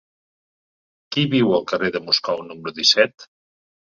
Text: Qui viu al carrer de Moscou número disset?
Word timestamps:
Qui 1.15 1.25
viu 1.33 1.51
al 1.57 1.67
carrer 1.71 1.91
de 1.97 2.03
Moscou 2.07 2.43
número 2.47 2.75
disset? 2.81 3.29